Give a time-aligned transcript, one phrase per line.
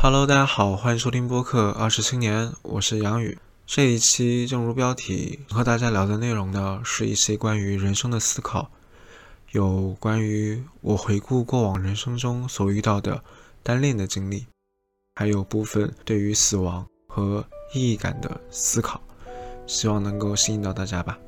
[0.00, 3.36] Hello，大家好，欢迎收听播客二十青年，我是杨宇。
[3.66, 8.70] 这一期正如标题，和大家聊的内容呢，是一些关于人生的思考，
[9.50, 13.20] 有关于我回顾过往人生中所遇到的
[13.64, 14.46] 单恋的经历，
[15.16, 17.44] 还有部分对于死亡和
[17.74, 19.00] 意义感的思考，
[19.66, 21.18] 希望能够吸引到大家吧。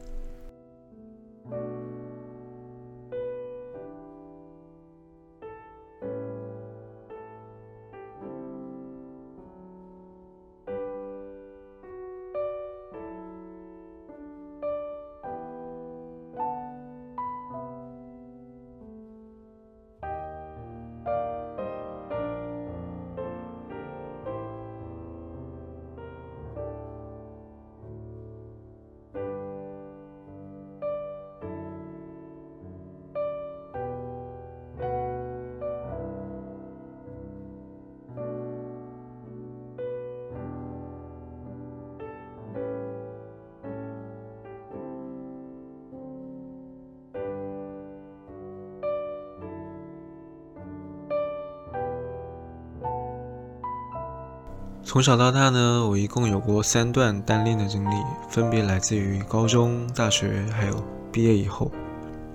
[54.91, 57.95] 从小到大呢，我一共有过三段单恋的经历，
[58.29, 61.71] 分别来自于高中、大学，还有毕业以后。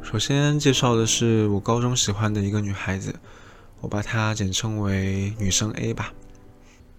[0.02, 3.14] 首先介绍的是我高中喜欢的一个女孩子，
[3.82, 6.14] 我把她简称为女生 A 吧。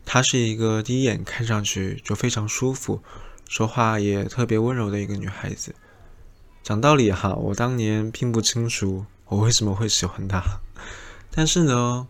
[0.04, 3.00] 她是一个第一眼看上去就非常舒服，
[3.48, 5.74] 说话也特别温柔的一个女孩子。
[6.62, 10.42] 讲道理哈，我当年并不清楚我为什么会喜欢她，
[11.30, 12.08] 但是呢。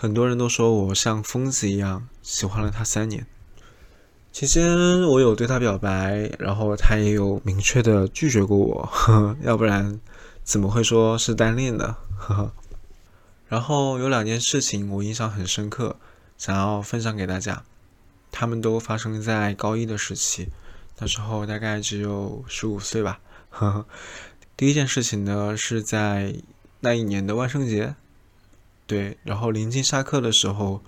[0.00, 3.26] 很多人都说我像疯子一样喜欢了他三年。
[4.30, 9.98] 期间我有对他表白，然后他也有明确的拒绝过我，呵 呵要不然
[10.44, 11.96] 怎么会说是单恋呢？
[12.16, 12.52] 呵呵。
[13.48, 15.96] 然后有两件事情我印象很深刻，
[16.36, 17.64] 想要分享给大家。
[18.30, 20.46] 他们都发生在高一的时期，
[20.98, 23.18] 那时候大概只有十五岁吧。
[23.50, 23.86] 呵呵。
[24.56, 26.36] 第一件事情呢是在
[26.78, 27.96] 那一年的万圣节。
[28.88, 30.82] 对，然后临近下课的时候，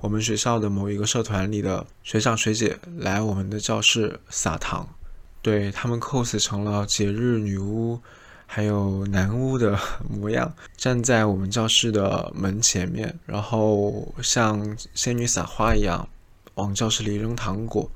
[0.00, 4.86] 我们学校的某一个社团里的学长学姐来我们的教室撒糖，
[5.40, 7.98] 对他们 cos 成了节日女巫，
[8.44, 16.06] 还有男巫的 模样，站在我们教室的门前面，然后像仙女撒花一样
[16.56, 17.90] 往教室里扔糖果，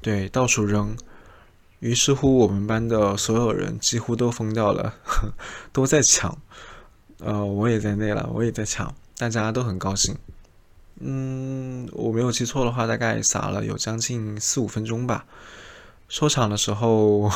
[0.00, 0.96] 对，到处扔。
[1.80, 4.94] 于是乎，我们班的所有人几乎都疯掉了，
[5.74, 6.38] 都在抢。
[7.18, 10.16] 呃，我也在内了，我也在抢，大家都很高兴。
[11.00, 15.24] 嗯，我没有记错的话，大概撒了有将近四五分钟吧。
[16.08, 17.30] 收场的时候，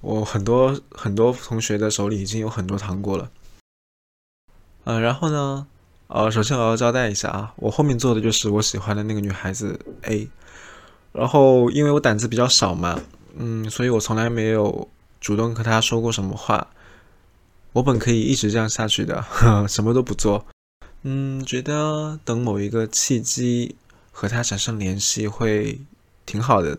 [0.00, 3.30] 我很多很多同学的手里已经有很多糖果了。
[4.84, 5.66] 呃，然后呢，
[6.08, 10.28] 呃，首先我要交代一下啊，我后面坐的就是我喜欢的那个女孩子 A。
[11.12, 13.00] 然后因为我胆子比较小嘛，
[13.36, 14.88] 嗯，所以我从来没有
[15.20, 16.68] 主动和她说过什么话。
[17.72, 19.24] 我本可以一直这样下去的，
[19.68, 20.46] 什么都不做。
[21.02, 23.76] 嗯，觉得等某一个契机
[24.10, 25.80] 和他产生联系会
[26.26, 26.78] 挺好的。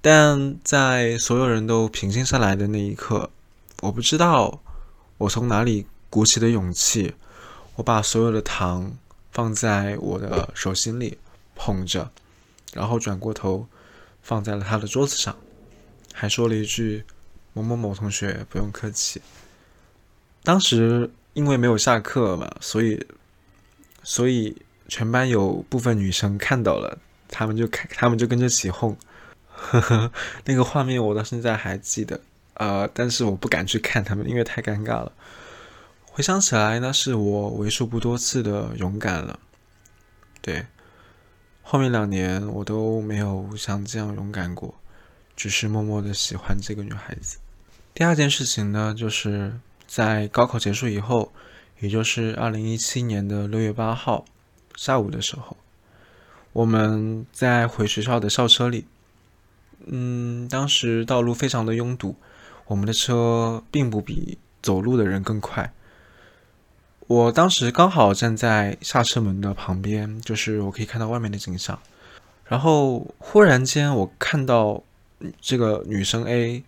[0.00, 3.30] 但在所有人都平静下来的那一刻，
[3.82, 4.60] 我不知道
[5.18, 7.14] 我从哪里鼓起的勇气，
[7.74, 8.96] 我把所有的糖
[9.30, 11.18] 放在我的手心里
[11.54, 12.10] 捧着，
[12.72, 13.66] 然后转过头
[14.22, 15.36] 放在了他的桌子上，
[16.14, 17.04] 还说了一句
[17.52, 19.20] ：“某某某同学，不用客气。”
[20.42, 23.06] 当时因为没有下课嘛，所以
[24.02, 24.56] 所以
[24.88, 28.96] 全班有部分女生看到了，他们就看，他们就跟着起哄，
[29.52, 30.10] 呵呵，
[30.46, 32.20] 那个画面我到现在还记得，
[32.54, 35.12] 呃，但是我不敢去看他们，因为太尴尬了。
[36.06, 39.38] 回想起来，那是我为数不多次的勇敢了。
[40.40, 40.66] 对，
[41.62, 44.74] 后面两年我都没有像这样勇敢过，
[45.36, 47.38] 只是默默的喜欢这个女孩子。
[47.92, 49.52] 第二件事情呢，就是。
[49.90, 51.32] 在高考结束以后，
[51.80, 54.24] 也就是二零一七年的六月八号
[54.76, 55.56] 下午的时候，
[56.52, 58.86] 我们在回学校的校车里。
[59.86, 62.14] 嗯，当时道路非常的拥堵，
[62.66, 65.72] 我们的车并不比走路的人更快。
[67.08, 71.76] 我当时刚好站在下车门的旁边，就是我可以看到外面的景象。
[72.44, 74.84] 然后忽然间，我看到
[75.40, 76.62] 这个女生 A，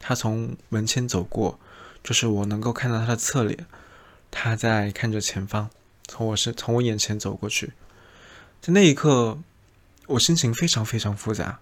[0.00, 1.60] 她从门前走过。
[2.02, 3.66] 就是我能够看到他的侧脸，
[4.30, 5.70] 他在看着前方，
[6.08, 7.72] 从我身从我眼前走过去，
[8.60, 9.38] 在那一刻，
[10.06, 11.60] 我心情非常非常复杂，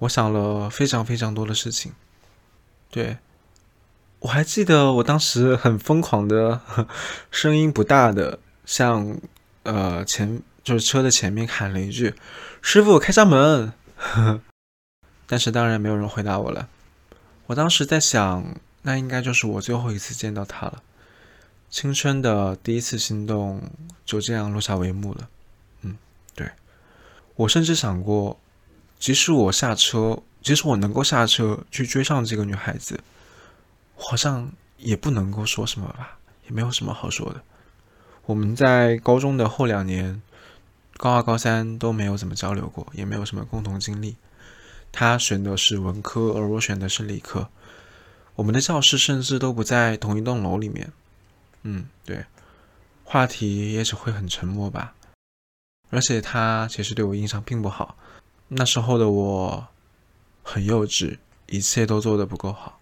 [0.00, 1.92] 我想了非常非常多的事情。
[2.90, 3.18] 对，
[4.18, 6.60] 我还记得我当时很疯狂的，
[7.30, 9.18] 声音不大的向
[9.62, 12.14] 呃前就是车的前面喊了一句
[12.60, 13.72] ：“师傅，开下门。”
[15.26, 16.68] 但是当然没有人回答我了。
[17.46, 20.82] 我当时在想，那应该就是我最后一次见到他了。
[21.68, 23.62] 青春的第一次心动
[24.04, 25.28] 就这样落下帷幕了。
[25.82, 25.96] 嗯，
[26.34, 26.50] 对。
[27.36, 28.40] 我甚至想过，
[28.98, 33.00] 即使我下车，即使我能够下车去追上这个女孩子，
[33.96, 37.40] 好像也不能够说什么吧，也没有什么好说的。
[38.26, 40.20] 我们在高中的后两年，
[40.96, 44.16] 高二、高三都没有怎么交流过，也没有什么共同经历。
[44.92, 47.48] 他选的是文科，而我选的是理科。
[48.40, 50.90] 我们的教室甚至都不在同一栋楼里面。
[51.62, 52.24] 嗯，对，
[53.04, 54.94] 话题也只会很沉默吧。
[55.90, 57.98] 而且他其实对我印象并不好。
[58.48, 59.68] 那时候的我
[60.42, 62.80] 很幼稚，一切都做得不够好。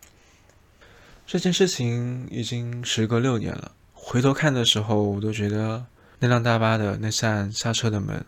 [1.26, 3.72] 这件事情已经时隔六年了。
[3.92, 5.84] 回头看的时候，我都觉得
[6.20, 8.24] 那辆大巴的那扇下车的门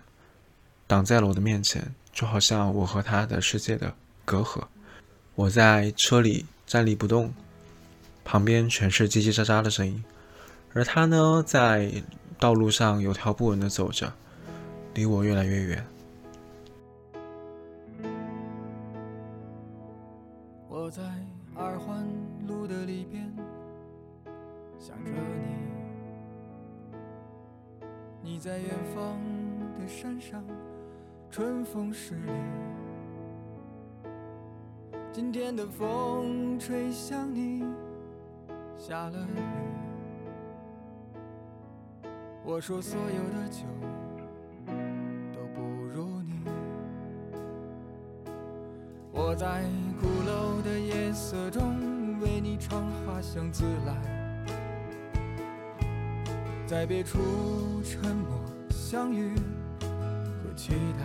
[0.89, 3.95] 挡在了我的面前，就好像我和他的世界的
[4.25, 4.65] 隔阂。
[5.37, 7.35] 我在车里站立不动，
[8.25, 10.05] 旁边全是叽叽喳喳的声音，
[10.73, 11.91] 而他呢，在
[12.39, 14.13] 道路上有条不紊的走着，
[14.95, 15.85] 离我越来越远。
[20.69, 21.03] 我在
[21.57, 22.07] 二环
[22.47, 23.29] 路的里边
[24.79, 25.49] 想着你。
[28.23, 29.19] 你在远方
[29.77, 30.41] 的山上，
[31.33, 32.31] 春风十里。
[35.23, 37.63] 今天的风吹向你，
[38.79, 39.41] 下了雨。
[42.43, 43.67] 我说所有的酒
[45.31, 46.43] 都不如你。
[49.13, 49.63] 我在
[50.01, 53.95] 鼓楼的夜色中为你唱花香自来。
[56.67, 57.19] 在别处
[57.85, 58.41] 沉默
[58.71, 61.05] 相遇和期待，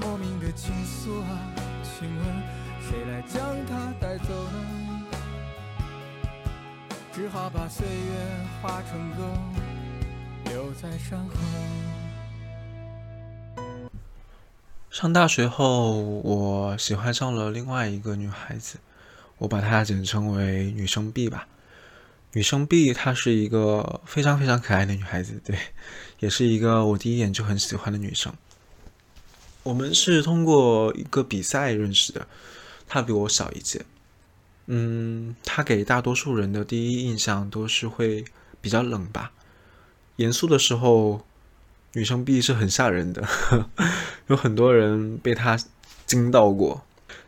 [0.00, 1.52] 莫名的情愫啊，
[1.82, 2.24] 请问
[2.80, 5.04] 谁来将它带走呢？
[7.12, 7.92] 只好把岁月
[8.62, 9.28] 化成歌，
[10.44, 11.34] 留在山河。
[14.88, 18.78] 上大学后，我喜欢上了另外一个女孩子，
[19.38, 21.48] 我把她简称为女生 B 吧。
[22.32, 25.58] 女生 B，她是一个非常非常可爱的女孩子，对，
[26.20, 28.32] 也是一个我第一眼就很喜欢的女生。
[29.62, 32.26] 我们是通过一个比赛认识的，
[32.86, 33.84] 她比我小一届。
[34.66, 38.24] 嗯，她给大多数人的第一印象都是会
[38.60, 39.32] 比较冷吧。
[40.16, 41.24] 严肃的时候，
[41.92, 43.26] 女生 B 是很吓人的，
[44.28, 45.58] 有很多人被她
[46.06, 46.84] 惊到过。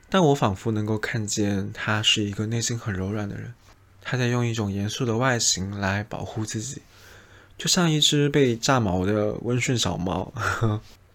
[0.08, 3.54] 但我仿佛能够看见她是一个内心很柔软的人。
[4.02, 6.80] 他在用一种严肃的外形来保护自己，
[7.58, 10.32] 就像一只被炸毛的温顺小猫，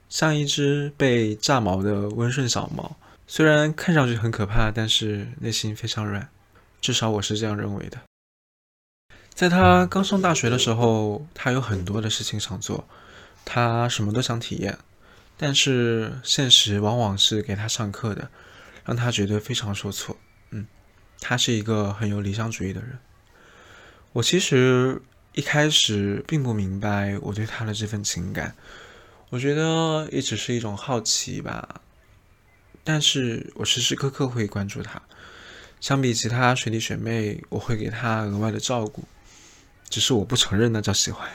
[0.10, 2.98] 像一只被炸毛的温顺小猫。
[3.28, 6.30] 虽然看上去很可怕，但是内心非常软，
[6.80, 7.98] 至少我是这样认为的。
[9.34, 12.88] 在他刚上大学的时候，他有很多的事情想做，
[13.44, 14.78] 他什么都想体验，
[15.38, 18.30] 但是现实往往是给他上课的，
[18.86, 20.16] 让他觉得非常受挫。
[20.52, 20.68] 嗯
[21.20, 23.00] 他是一个很有理想主义的人。
[24.14, 25.02] 我其实
[25.34, 28.56] 一开始并不明白我对他的这份情感，
[29.36, 31.82] 我觉得也只是一种好奇吧。
[32.86, 35.02] 但是我时时刻刻会关注他，
[35.82, 39.04] 相比其他学弟学妹，我会给他额外的照顾，
[39.90, 41.30] 只是我不承认那叫喜欢。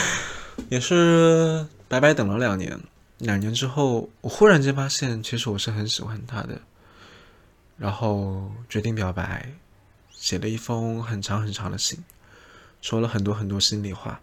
[0.70, 2.80] 也是白白等了两年，
[3.18, 6.58] 两年之后，我忽然间发现，其实我是很喜欢他的。
[7.76, 9.52] 然后决定表白，
[10.10, 12.02] 写了一封很长很长的信，
[12.80, 14.22] 说了很多很多心里话。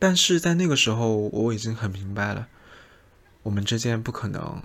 [0.00, 2.48] 但是在那个时候，我已经很明白了，
[3.42, 4.62] 我们之间不可能。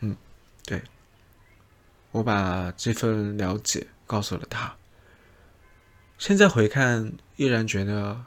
[0.00, 0.16] 嗯，
[0.66, 0.82] 对，
[2.10, 4.76] 我把这份了解告诉了他。
[6.18, 8.26] 现在回看，依然觉得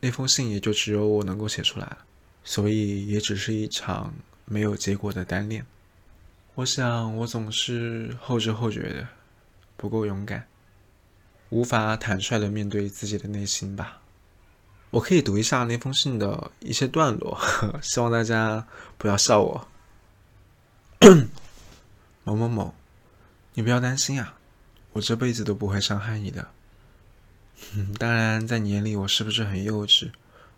[0.00, 1.98] 那封信也就只有我能够写出来了，
[2.44, 5.66] 所以也只是一场没有结果的单恋。
[6.54, 9.08] 我想，我总是后知后觉的，
[9.76, 10.46] 不够勇敢，
[11.50, 13.97] 无法坦率的面对自己的内心吧。
[14.90, 17.38] 我可以读一下那封信的一些段落，
[17.82, 18.66] 希望大家
[18.96, 19.68] 不要笑我。
[22.24, 22.74] 某某某，
[23.54, 24.34] 你不要担心啊，
[24.92, 26.48] 我这辈子都不会伤害你的。
[27.98, 30.10] 当然，在你眼里我是不是很幼稚，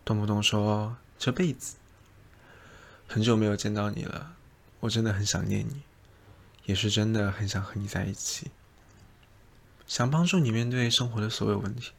[0.05, 1.77] 动不动说这辈子？
[3.09, 4.35] 很久没有见到你了，
[4.79, 5.83] 我真的很想念你，
[6.67, 8.51] 也是真的很想和你在一起，
[9.87, 11.91] 想帮助你面对生活的所有问题。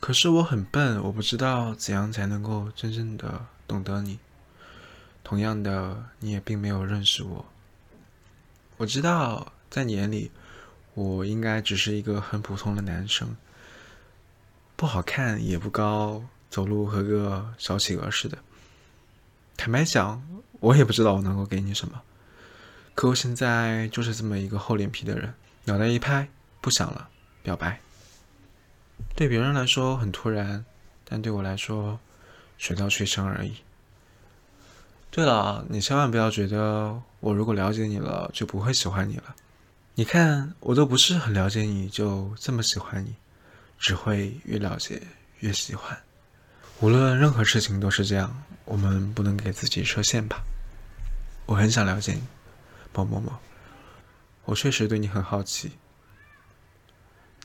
[0.00, 4.18] 可是我很笨，我不知道怎样才能够真正的懂得你。
[5.24, 7.44] 同样的，你也并没有认识我。
[8.78, 10.30] 我知道，在你眼里，
[10.94, 13.36] 我应该只是一个很普通的男生，
[14.76, 18.38] 不好看也不高，走路和个小企鹅似的。
[19.56, 20.22] 坦白讲，
[20.60, 22.00] 我也不知道我能够给你什么，
[22.94, 26.28] 可我现在就是这么一个厚脸皮的人，脑袋一拍，
[26.60, 27.10] 不想了，
[27.42, 27.80] 表白。
[29.14, 30.64] 对别人来说很突然，
[31.04, 31.98] 但对我来说，
[32.56, 33.56] 水到渠成而已。
[35.10, 39.34] 对了，你千万不要觉得我如果了解你了就不会喜欢你了。
[39.94, 43.14] 你看，我都不是很了解你就这么喜欢你，
[43.78, 45.02] 只会越了解
[45.40, 45.98] 越喜欢。
[46.80, 50.44] 无论任何事情都是这样，我们不能给自己设限吧。
[51.46, 52.22] 我很想了解你，
[52.92, 53.32] 某某某。
[54.44, 55.72] 我确实对你很好奇，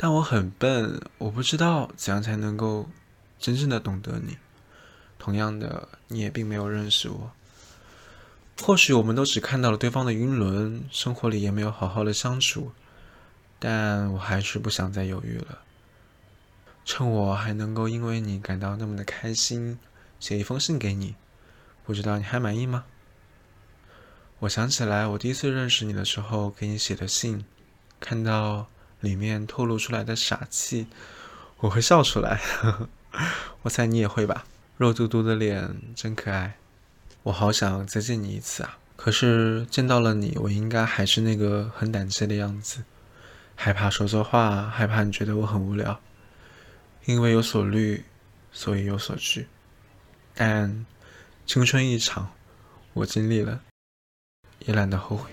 [0.04, 2.90] 但我很笨，我不知道怎样才能够
[3.40, 4.38] 真正的懂得你。
[5.18, 7.32] 同样的，你也并没有认识我。
[8.62, 12.74] 或许我们都只看到了对方的晕轮，生活里也没有好好的相处。
[13.60, 15.60] 但我还是不想再犹豫了。
[16.84, 19.80] 趁我还能够因为你感到那么的开心，
[20.20, 21.16] 写一封信给你，
[21.86, 22.84] 不知道你还满意吗？
[24.40, 27.46] 我想起来，我第一次认识你的时候给你写的信，
[28.02, 28.68] 看到
[29.04, 30.88] 里面透露出来的傻气，
[31.58, 32.42] 我会笑出来。
[33.62, 34.46] 我猜你也会吧？
[34.78, 36.56] 肉嘟嘟的脸真可爱，
[37.24, 38.80] 我好想再见你一次啊！
[38.96, 42.84] 可是见到了你，我应该还是那个很胆怯的样子，
[43.56, 46.00] 害怕说错话，害怕你觉得我很无聊。
[47.06, 48.06] 因为有所虑，
[48.54, 49.48] 所以有所惧。
[50.34, 50.86] 但
[51.46, 52.32] 青春一场，
[52.94, 53.60] 我经历了，
[54.60, 55.30] 也懒得后悔。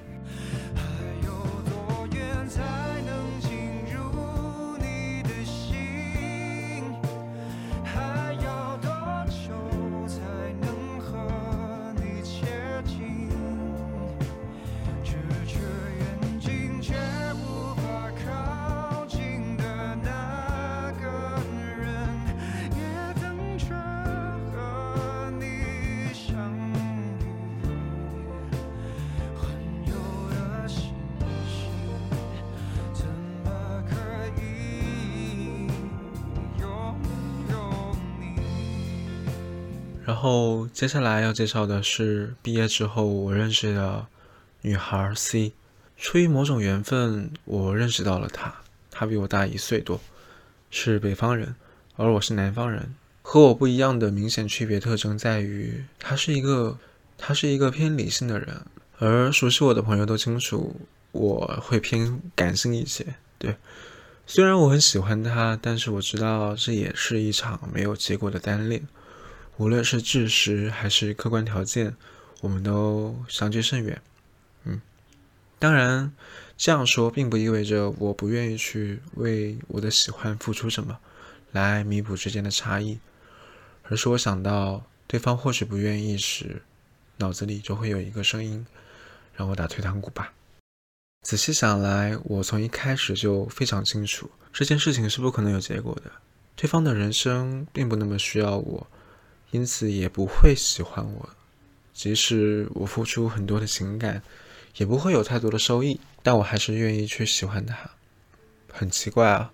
[40.20, 44.06] 后接下来要介绍的是毕业之后我认识的
[44.60, 45.52] 女孩 C。
[45.96, 48.54] 出于某种缘分，我认识到了她。
[48.90, 50.00] 她比我大一岁多，
[50.70, 51.54] 是北方人，
[51.96, 52.94] 而我是南方人。
[53.22, 56.78] 和我不一样的明显区别特征在于，她是一个
[57.18, 58.62] 她是一个偏理性的人，
[58.98, 60.74] 而熟悉我的朋友都清楚
[61.12, 63.06] 我会偏感性一些。
[63.38, 63.56] 对，
[64.26, 68.82] 虽然我很喜欢她，但是我知道这也是一场没有结果的单恋。
[69.60, 71.94] 无论是事实还是客观条件，
[72.40, 74.00] 我们都相距甚远。
[74.64, 74.80] 嗯，
[75.58, 76.10] 当然
[76.56, 80.98] 这样说并不意味着我不愿意去为我的喜欢付出什么，
[81.52, 83.00] 来弥补之间的差异，
[83.82, 86.62] 而是我想到对方或许不愿意时，
[87.18, 88.66] 脑子里就会有一个声音
[89.34, 90.32] 让我打退堂鼓吧。
[91.20, 96.10] 仔细想来，我从一开始就非常清楚这件事情是不可能有结果的，
[96.56, 98.86] 对方的人生并不那么需要我。
[99.50, 101.28] 因此也不会喜欢我，
[101.92, 104.22] 即使我付出很多的情感，
[104.76, 106.00] 也不会有太多的收益。
[106.22, 107.90] 但我还是愿意去喜欢他。
[108.70, 109.52] 很奇怪啊，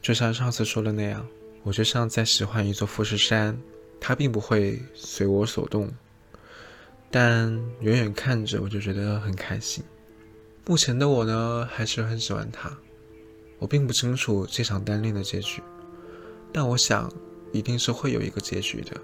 [0.00, 1.26] 就像上次说的那样，
[1.62, 3.58] 我就像在喜欢一座富士山，
[3.98, 5.90] 它并不会随我所动，
[7.10, 9.82] 但远远看着我就觉得很开心。
[10.66, 12.70] 目前的我呢，还是很喜欢他。
[13.58, 15.62] 我并不清楚这场单恋的结局，
[16.52, 17.12] 但我想
[17.52, 19.00] 一定是会有一个结局的。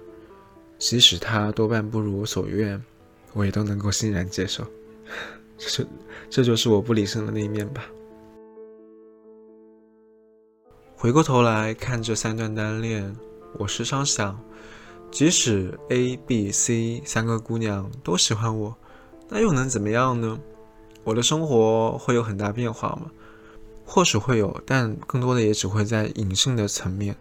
[0.79, 2.81] 即使他多半不如我所愿，
[3.33, 4.65] 我也都能够欣然接受。
[5.59, 5.85] 这
[6.29, 7.85] 这就是我不理性的那一面吧。
[10.95, 13.15] 回过头来看这三段单恋，
[13.57, 14.39] 我时常想，
[15.11, 18.75] 即使 A、B、C 三个姑娘都喜欢我，
[19.27, 20.39] 那又能怎么样呢？
[21.03, 23.11] 我的生活会有很大变化吗？
[23.85, 27.15] 或许会有，但更多的也只会在隐性的层面。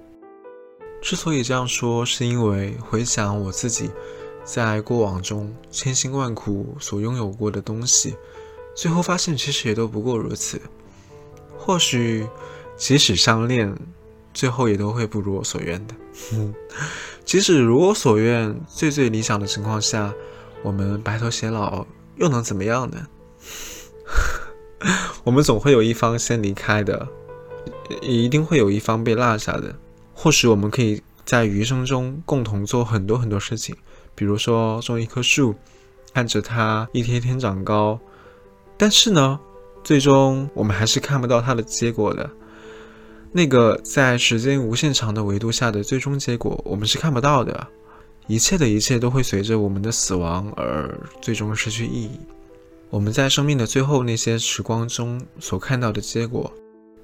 [1.01, 3.91] 之所以这样说，是因为回想我自己
[4.45, 8.17] 在过往中千辛万苦所拥有过的东西，
[8.75, 10.61] 最后发现其实也都不过如此。
[11.57, 12.27] 或许，
[12.77, 13.75] 即使相恋，
[14.35, 15.95] 最后也都会不如我所愿的。
[17.25, 20.13] 即使如我所愿，最最理想的情况下，
[20.63, 21.87] 我们白头偕老，
[22.17, 23.07] 又能怎么样呢？
[25.25, 27.07] 我们总会有一方先离开的，
[28.01, 29.75] 也一定会有一方被落下的。
[30.21, 33.73] 或许我们可以在余生中共同做很多很多事情，
[34.17, 35.55] 比如说种一棵树，
[36.13, 37.97] 看着它一天天长高。
[38.77, 39.39] 但是呢？
[39.85, 42.29] 最终，我们还是看不到它的结果的。
[43.31, 47.65] 那个在时间无限长的维度下的最终结果，我们是看不到的。
[48.27, 52.19] 一切的一切都会随着我们的死亡而最终失去意义。
[52.91, 56.53] 我们在生命的最后那些时光中所看到的结果，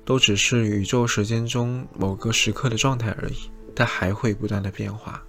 [0.04, 3.50] 都只是宇宙时间中某个时刻的状态而已。
[3.76, 5.20] 它还会不断的变化。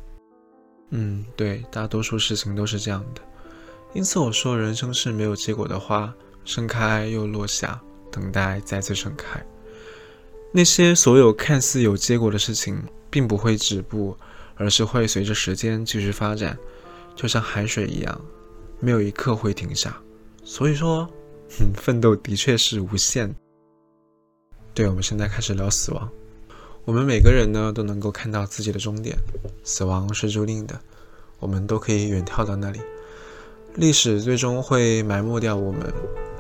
[0.92, 3.22] 嗯，对，大多数事情都是这样的。
[3.94, 6.14] 因此我说，人生是没有结果的花。
[6.44, 9.44] 盛开又落下，等待再次盛开。
[10.52, 12.80] 那些所有看似有结果的事情，
[13.10, 14.16] 并不会止步，
[14.54, 16.56] 而是会随着时间继续发展，
[17.16, 18.22] 就像海水一样，
[18.80, 20.00] 没有一刻会停下。
[20.44, 21.10] 所以说，
[21.62, 23.36] 嗯 奋斗的确是无限。
[24.76, 26.10] 对，我们现在开始聊死亡。
[26.84, 29.18] 我们每个人呢，都能够看到自己的终点，
[29.64, 30.78] 死亡是注定的，
[31.40, 32.82] 我们都可以远眺到那里。
[33.76, 35.82] 历史最终会埋没掉我们。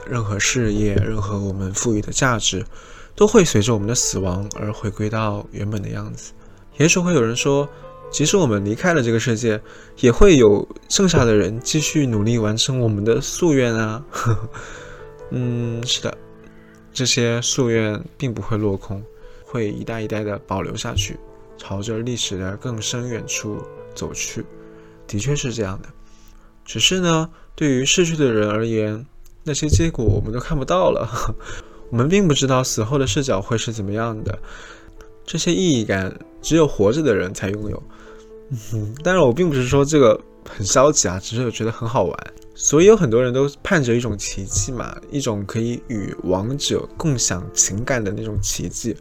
[0.06, 2.63] 任何事业，任何我们赋予的价值，
[3.15, 6.34] 都会随着我们的死亡而回归到原本的样子。
[6.77, 7.68] 也许会有人说，
[8.12, 9.60] 即使我们离开了这个世界，
[10.01, 14.04] 也会有剩下的人继续努力完成我们的夙愿啊。
[15.32, 16.15] 嗯，是的，
[16.96, 19.04] 这些夙愿并不会落空，
[19.44, 21.20] 会一代一代的保留下去，
[21.58, 23.62] 朝着历史的更深远处
[23.94, 24.46] 走去。
[25.06, 25.90] 的确是这样的，
[26.64, 29.06] 只是呢，对于逝去的人而言。
[29.44, 31.36] 那些结果我们都看不到了，
[31.91, 34.39] 我们并不知道死后的视角会是怎么样的。
[35.26, 37.84] 这些意义感只有活着的人才拥有。
[38.52, 40.17] 嗯哼，当然我并不是说这个
[40.49, 42.34] 很消极啊，只是我觉得很好玩。
[42.53, 48.95] 所以有很多人都盼着一种奇迹嘛，一种可以与亡者共享情感的那种奇迹。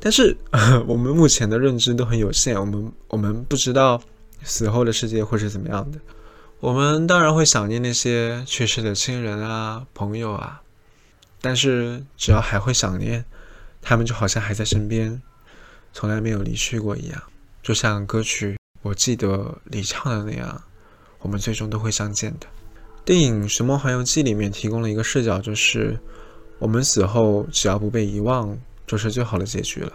[0.00, 0.36] 但是
[0.86, 4.00] 我们目前的认知都很有限，我们我们不知道
[4.44, 5.98] 死后的世界会是怎么样的。
[6.60, 10.62] 我们当然会想念那些去世的亲人啊、朋友啊，
[11.40, 13.24] 但是只要还会想念，
[13.82, 15.20] 他们就好像还在身边，
[15.92, 17.22] 从来没有离去过一样。
[17.60, 20.62] 就像歌曲《我记得你唱的那样，
[21.20, 22.46] 我们最终都会相见的。
[23.04, 25.98] 电影《寻梦环游记》里面提供了一个视角，就是
[26.58, 29.92] 我们死后只要不被遗忘，就是最好的结局了。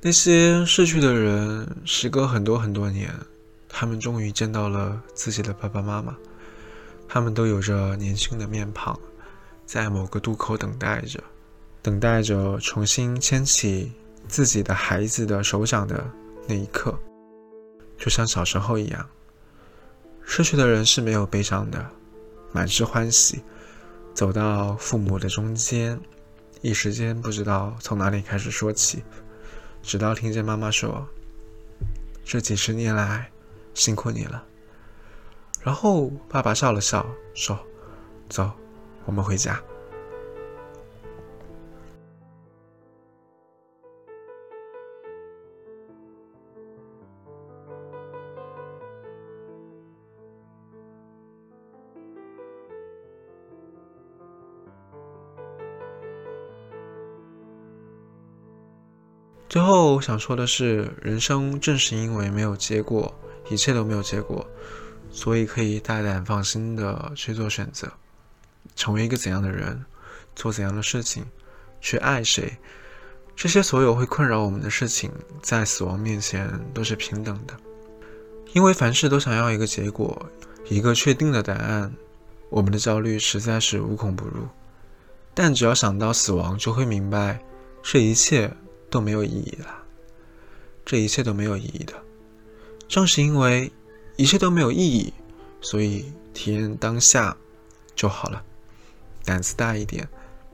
[0.00, 3.12] 那些逝去的人，时隔很多很多年。
[3.70, 6.16] 他们终于见到了自己的爸爸妈妈，
[7.06, 8.98] 他们都有着年轻的面庞，
[9.66, 11.22] 在某个渡口等待着，
[11.82, 13.92] 等待着重新牵起
[14.28, 16.08] 自己的孩子的手掌的
[16.46, 16.96] 那一刻，
[17.96, 19.08] 就像小时候一样。
[20.22, 21.90] 失去的人是没有悲伤的，
[22.52, 23.42] 满是欢喜，
[24.14, 25.98] 走到父母的中间，
[26.60, 29.02] 一时间不知道从哪里开始说起，
[29.82, 31.08] 直到听见妈妈说
[32.24, 33.30] ：“这几十年来。”
[33.74, 34.44] 辛苦你了。
[35.62, 37.56] 然后爸爸笑了笑，说
[38.28, 38.50] ：“走，
[39.04, 39.62] 我们回家。”
[59.48, 63.14] 最后想说的是，人生正是因为没有结果。
[63.50, 64.46] 一切都没有结果，
[65.10, 67.90] 所以可以大胆放心的去做选择，
[68.76, 69.82] 成为一个怎样的人，
[70.36, 71.24] 做怎样的事情，
[71.80, 72.58] 去爱谁，
[73.34, 77.56] 这些所有会困扰我们的事情，在死亡面前都是平等的。
[78.52, 80.26] 因为凡事都想要一个结果，
[80.68, 81.90] 一个确定的答案，
[82.50, 84.46] 我们的焦虑实在是无孔不入。
[85.32, 87.42] 但只要想到死亡，就会明白，
[87.82, 88.54] 这一切
[88.90, 89.82] 都没有意义了，
[90.84, 91.94] 这一切都没有意义的。
[92.88, 93.70] 正是因为
[94.16, 95.12] 一切都没有意义，
[95.60, 97.36] 所以体验当下
[97.94, 98.42] 就好了。
[99.24, 100.08] 胆子大一点，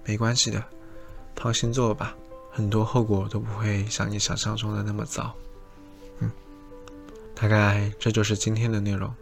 [0.04, 0.64] 没关系的，
[1.36, 2.16] 放心做吧，
[2.50, 5.32] 很多后果都不会像你想象中的那么糟。
[6.18, 6.30] 嗯，
[7.34, 9.14] 大概这就是今天的内容。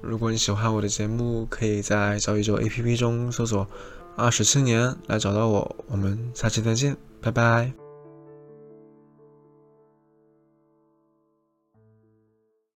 [0.00, 3.66] 如果你喜欢我的节目，可以在小宇宙 APP 中搜索
[4.16, 5.76] “二十青年”来找到我。
[5.86, 7.83] 我们下期再见，拜拜。